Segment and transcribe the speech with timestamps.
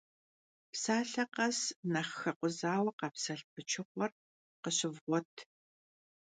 [0.73, 1.59] Psalhe khes
[1.93, 4.11] nexh xekhuzaue khapselh pıçığuer
[4.61, 5.33] khışıvğuet!